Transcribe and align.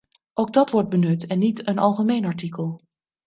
Ook 0.33 0.53
dat 0.53 0.71
wordt 0.71 0.89
benut 0.89 1.27
en 1.27 1.39
niet 1.39 1.67
een 1.67 1.79
algemeen 1.79 2.25
artikel. 2.25 2.81